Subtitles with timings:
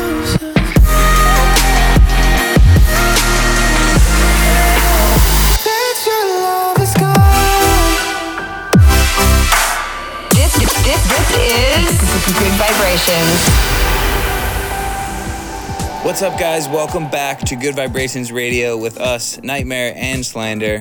[10.31, 11.99] This, this, this is
[12.39, 13.41] Gud Vibrations.
[16.05, 16.69] What's up, guys?
[16.69, 20.79] Welcome back to Gud Vibrations Radio with us, Nightmare and Slander.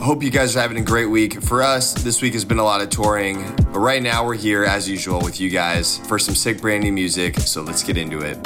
[0.00, 1.40] Hope you guys are having a great week.
[1.42, 3.36] For us, this week has been a lot of touring,
[3.72, 6.92] but right now we're here as usual with you guys for some sick brand new
[6.92, 7.38] music.
[7.40, 8.38] So let's get into it.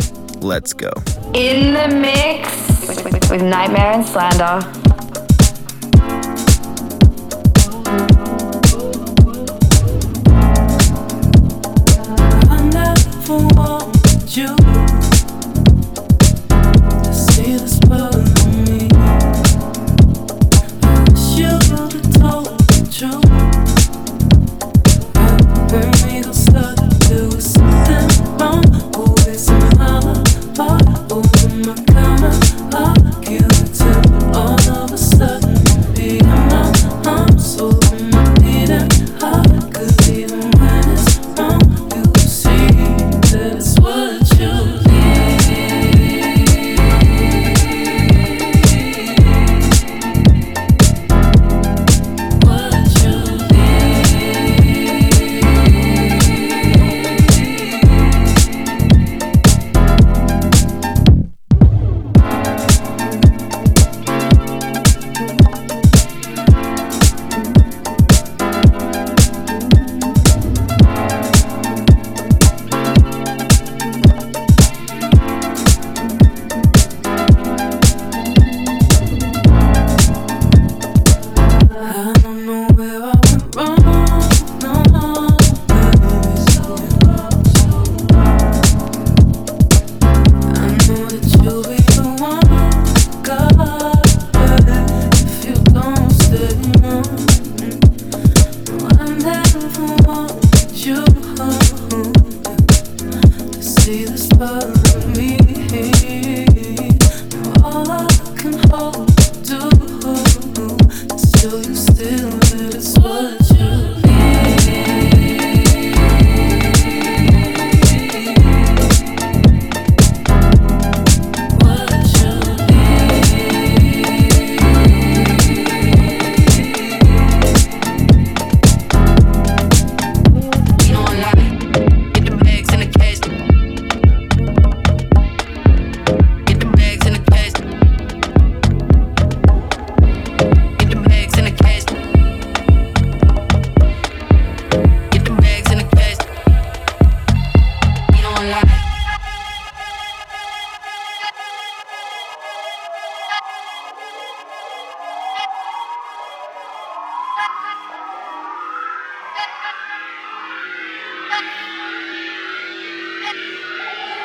[0.43, 0.93] Let's go.
[1.33, 4.84] In the mix with, with, with Nightmare and Slander.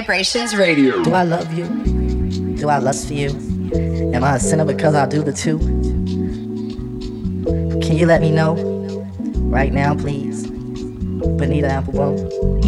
[0.05, 1.01] Vibrations Radio.
[1.01, 1.65] Do I love you?
[2.57, 3.29] Do I lust for you?
[4.13, 5.57] Am I a sinner because I do the two?
[7.81, 8.53] Can you let me know?
[9.49, 10.45] Right now, please.
[10.45, 12.64] Bonita Applebum.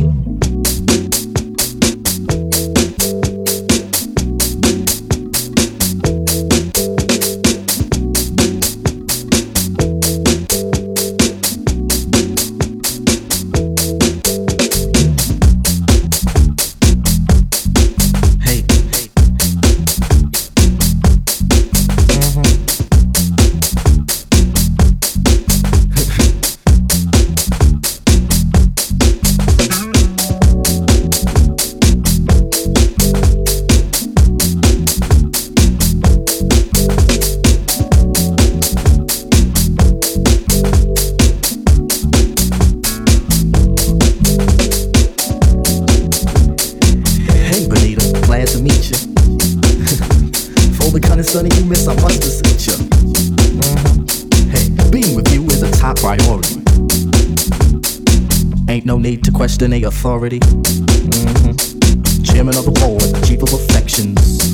[59.97, 60.39] Authority.
[60.39, 62.21] Mm-hmm.
[62.21, 64.53] Chairman of the board, chief of affections.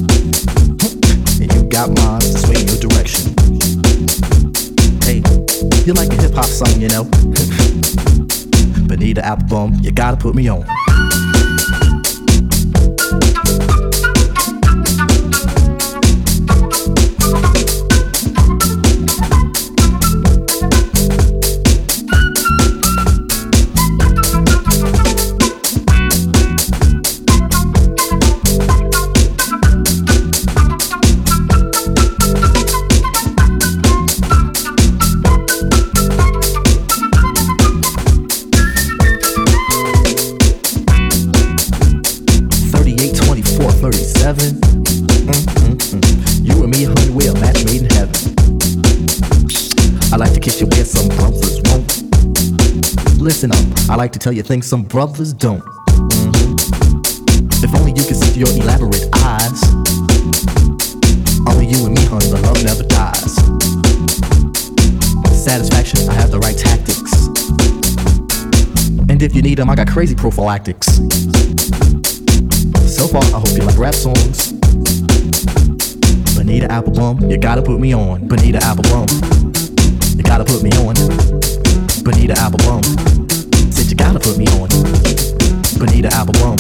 [1.41, 3.35] And you got mine sway your direction.
[5.03, 5.19] Hey,
[5.83, 7.03] you like a hip hop song, you know?
[8.87, 10.63] Bonita Applebum, you gotta put me on.
[54.23, 55.61] Tell you things some brothers don't.
[57.61, 59.61] If only you could see through your elaborate eyes.
[61.45, 63.35] Only you and me, honey, the love never dies.
[65.43, 67.11] Satisfaction, I have the right tactics.
[69.09, 70.87] And if you need them, I got crazy prophylactics.
[72.87, 74.53] So far, I hope you like rap songs.
[76.33, 78.29] Bonita Applebum, you gotta put me on.
[78.29, 79.05] Bonita Applebum,
[80.15, 80.95] you gotta put me on.
[82.05, 83.22] Bonita Applebum,
[83.93, 84.67] you gotta put me on.
[85.77, 86.57] Bonita Applebum,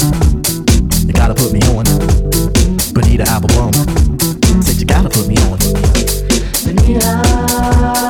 [1.07, 1.83] you gotta put me on.
[2.93, 3.73] Bonita Applebum,
[4.63, 5.57] said you gotta put me on.
[6.63, 8.02] Bonita.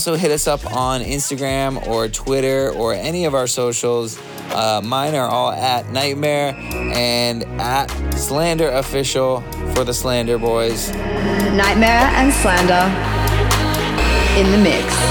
[0.00, 4.18] Also hit us up on Instagram or Twitter or any of our socials.
[4.50, 9.42] Uh, mine are all at Nightmare and at Slander Official
[9.74, 10.88] for the Slander Boys.
[10.88, 12.86] Nightmare and Slander
[14.40, 15.09] in the mix.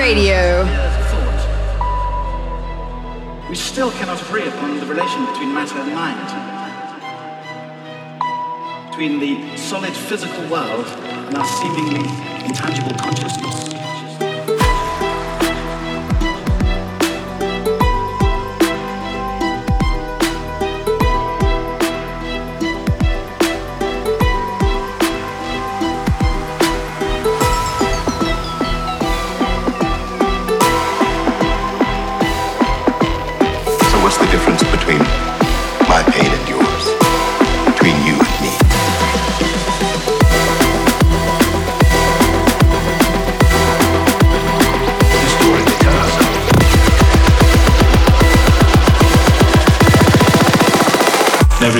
[0.00, 0.64] Radio.
[3.50, 6.28] We still cannot agree upon the relation between matter and mind,
[8.88, 12.09] between the solid physical world and our seemingly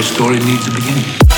[0.01, 1.30] Every story needs a beginning.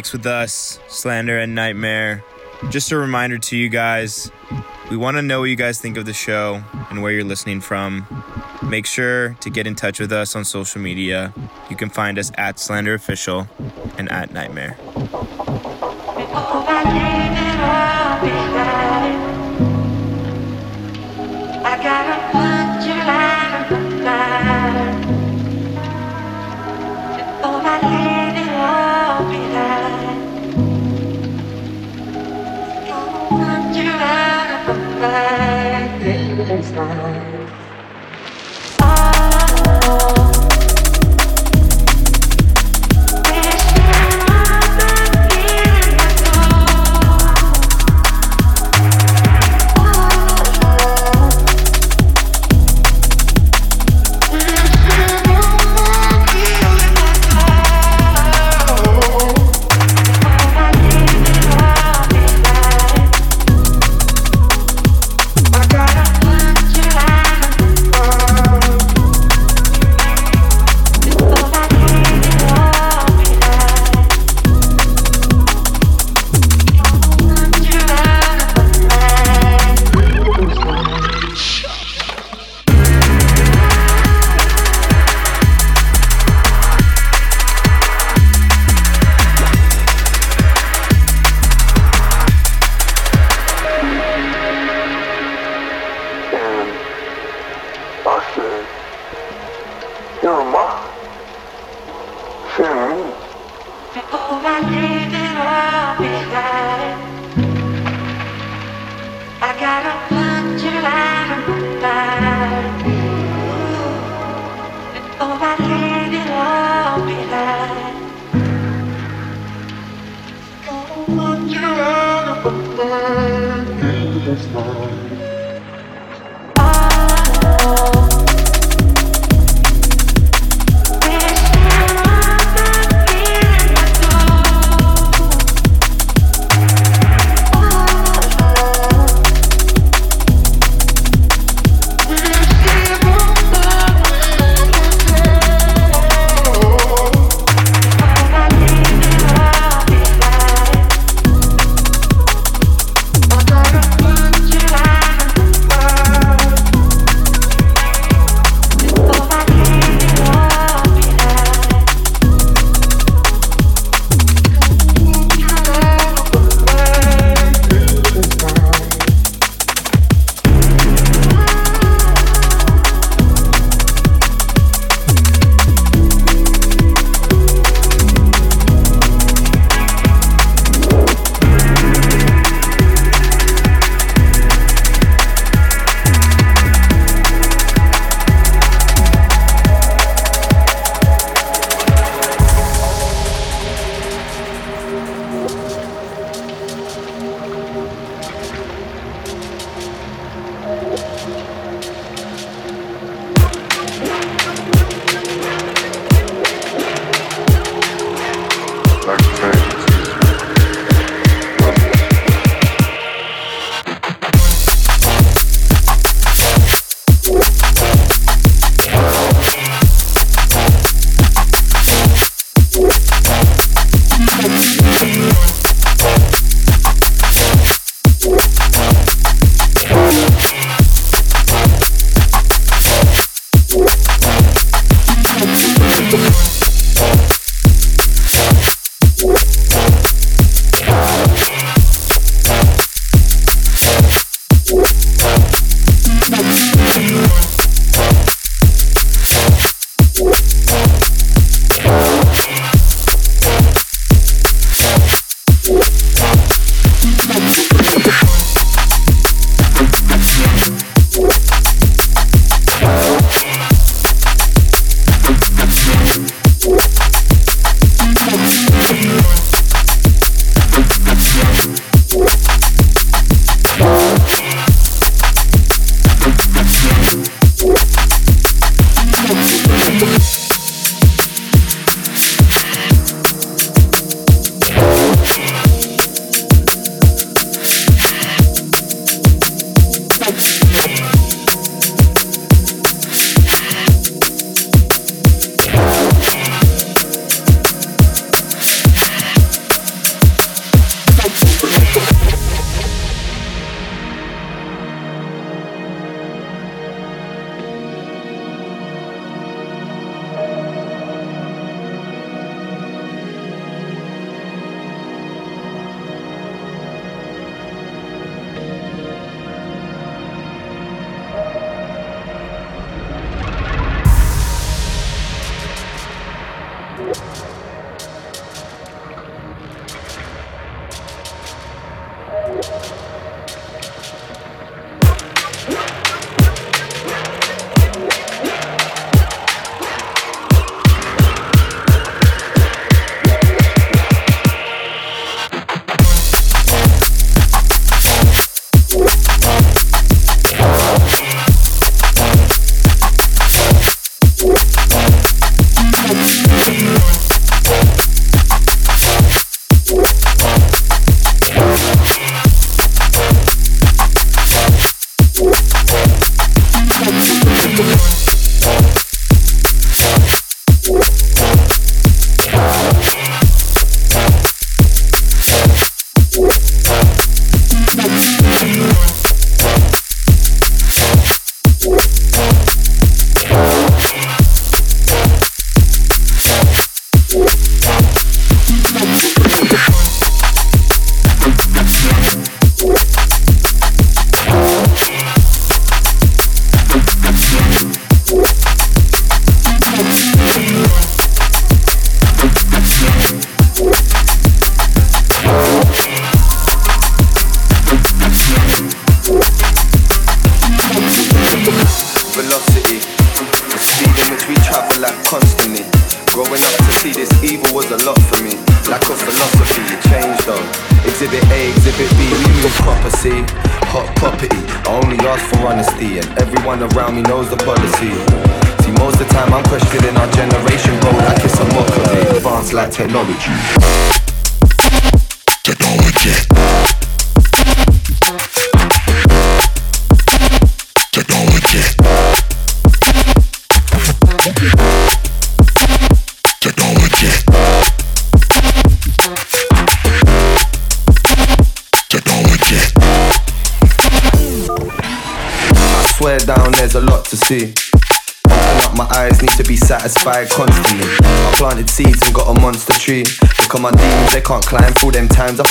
[0.00, 2.22] Mix with us, Slander and NGHTMRE.
[2.70, 4.30] Just a reminder to you guys
[4.90, 7.60] we want to know what you guys think of the show and where you're listening
[7.60, 8.06] from.
[8.62, 11.34] Make sure to get in touch with us on social media.
[11.68, 13.46] You can find us at Slander Official
[13.98, 14.74] and at NGHTMRE.
[21.62, 22.19] I put
[36.80, 37.09] Uh-huh.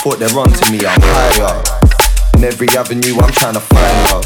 [0.10, 1.62] Thought they're onto me, I'm higher.
[2.38, 4.26] In every avenue, I'm trying to find love.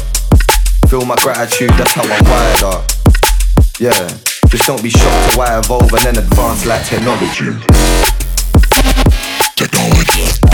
[0.88, 2.90] Feel my gratitude, that's how I'm wired up.
[3.78, 4.08] Yeah,
[4.48, 6.86] just don't be shocked to why I evolve and then advance like.
[6.86, 7.52] Technology.
[9.56, 10.53] Technology.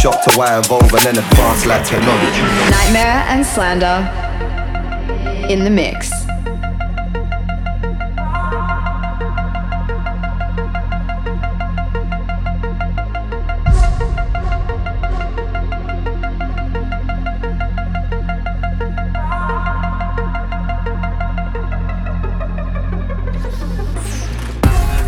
[0.00, 2.40] Shocked to why I evolve and then advance like technology.
[2.40, 2.96] NGHTMRE
[3.28, 3.98] and slander
[5.52, 6.10] in the mix.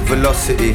[0.04, 0.72] velocity,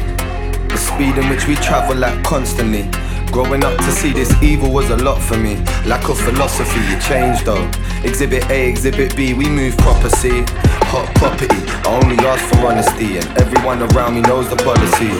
[0.66, 3.07] the speed in which we travel like constantly.
[3.32, 5.56] Growing up to see this evil was a lot for me.
[5.86, 7.64] Lack of philosophy, it changed though.
[8.02, 10.44] Exhibit A, Exhibit B, we move proper, see.
[10.90, 15.12] Hot property, I only ask for honesty, and everyone around me knows the policy.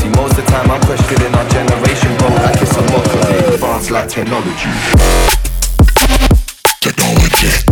[0.00, 3.54] See, most of the time I'm questioning our generation, bro, like it's a mockery.
[3.54, 4.08] Advanced like.
[4.08, 4.70] Technology.
[6.80, 7.65] Technology.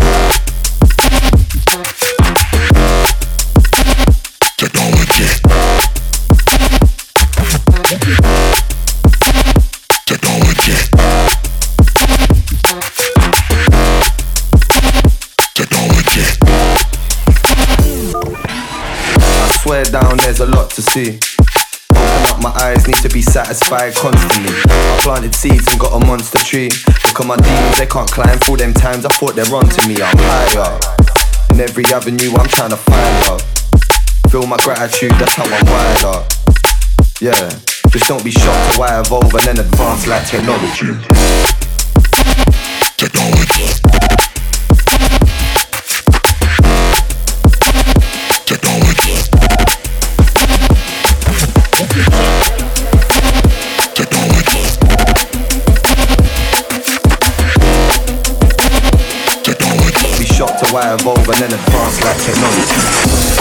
[20.20, 21.18] There's a lot to see.
[21.90, 24.52] Open up my eyes, need to be satisfied constantly.
[24.68, 26.70] I planted seeds and got a monster tree.
[27.08, 29.04] Look at my demons, they can't climb through them times.
[29.04, 30.78] I thought they're onto me, I'm higher.
[31.50, 33.42] In every avenue, I'm trying to find love.
[34.30, 36.32] Feel my gratitude, that's how I'm wired up.
[37.20, 37.48] Yeah,
[37.88, 40.26] just don't be shocked to why I evolve and then advance like.
[40.26, 40.92] Technology.
[42.98, 44.33] Technology.
[60.74, 63.33] Why evolve and then advance like technology.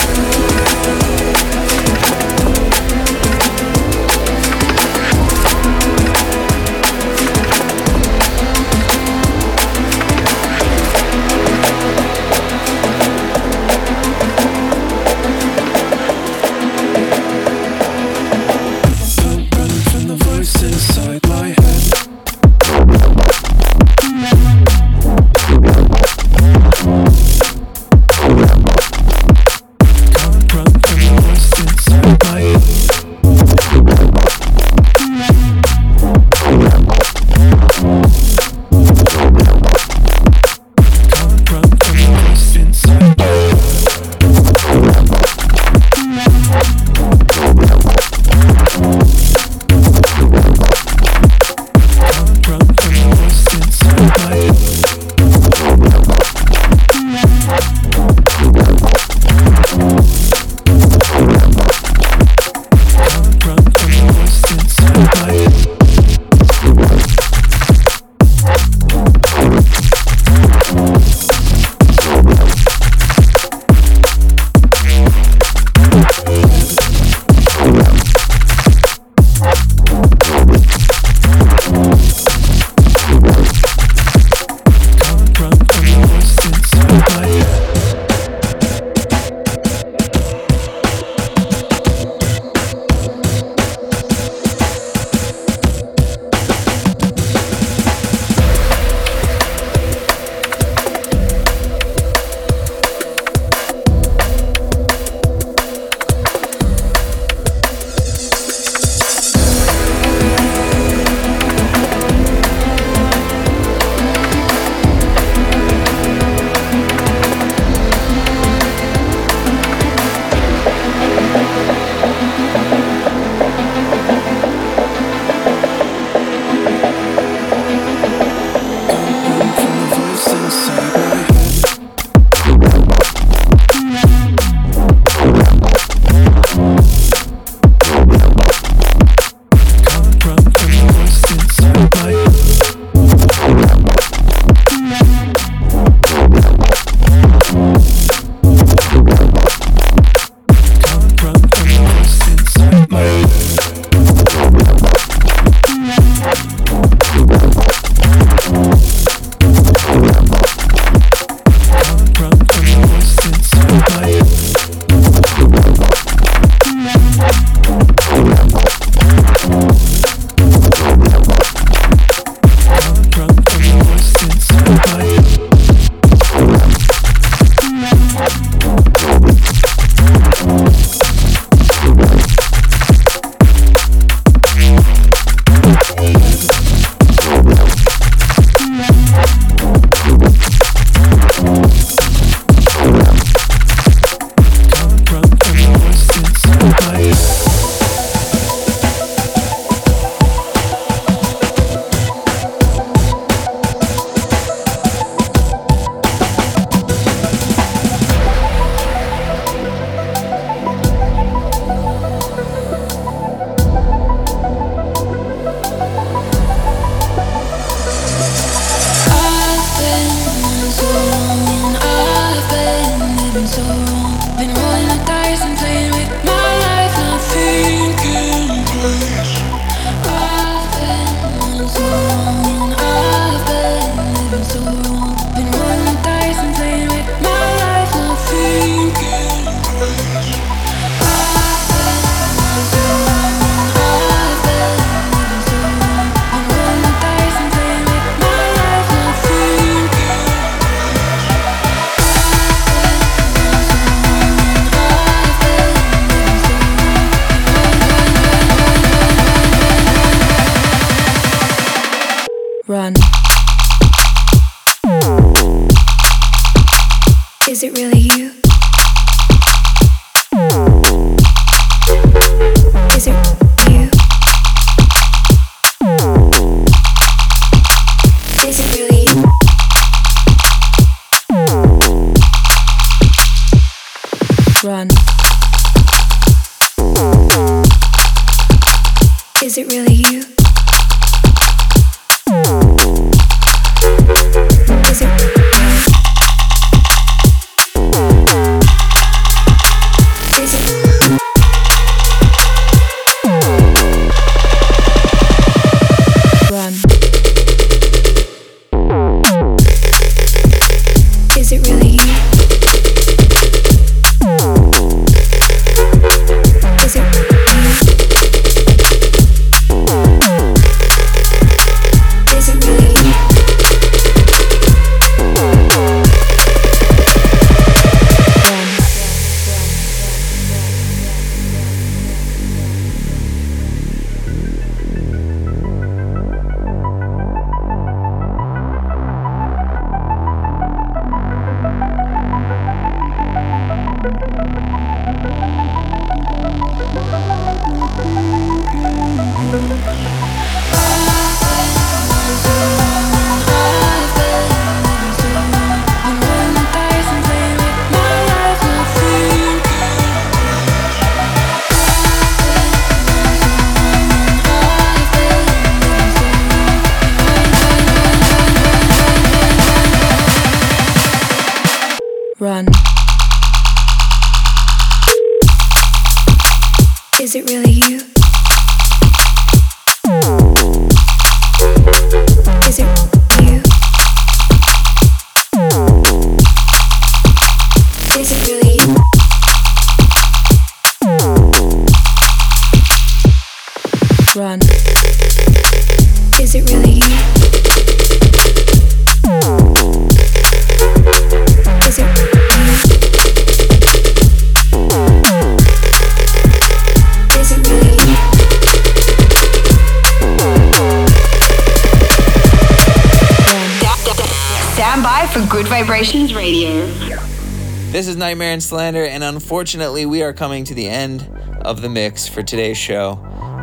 [418.14, 421.28] Is NGHTMRE and Slander, and unfortunately, we are coming to the end
[421.62, 423.14] of the mix for today's show.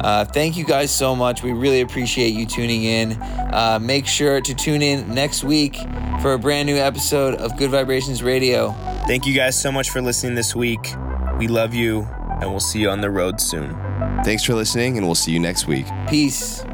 [0.02, 1.44] Uh, thank you guys so much.
[1.44, 3.12] We really appreciate you tuning in.
[3.12, 5.76] Uh, make sure to tune in next week
[6.20, 8.72] for a brand new episode of Gud Vibrations Radio.
[9.06, 10.94] Thank you guys so much for listening this week.
[11.38, 12.08] We love you,
[12.40, 13.70] and we'll see you on the road soon.
[14.24, 15.86] Thanks for listening, and we'll see you next week.
[16.08, 16.64] Peace.